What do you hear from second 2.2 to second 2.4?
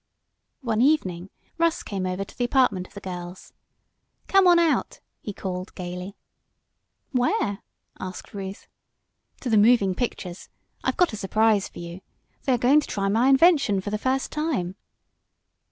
to